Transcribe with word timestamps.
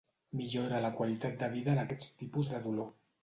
Millora 0.37 0.79
la 0.85 0.89
qualitat 0.99 1.37
de 1.43 1.51
vida 1.53 1.73
en 1.75 1.83
aquests 1.83 2.09
tipus 2.23 2.53
de 2.55 2.65
dolor. 2.67 2.91